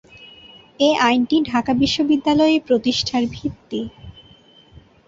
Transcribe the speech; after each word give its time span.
এ 0.79 0.89
আইনটি 1.07 1.37
ঢাকা 1.51 1.71
বিশ্ববিদ্যালয়ের 1.73 2.61
প্রতিষ্ঠার 2.67 3.23
ভিত্তি। 3.35 3.81